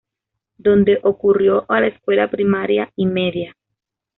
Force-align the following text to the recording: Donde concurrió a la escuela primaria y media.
Donde 0.57 0.99
concurrió 0.99 1.63
a 1.71 1.79
la 1.79 1.85
escuela 1.85 2.27
primaria 2.27 2.91
y 2.95 3.05
media. 3.05 3.55